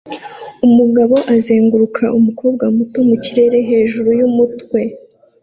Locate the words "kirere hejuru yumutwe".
3.23-4.79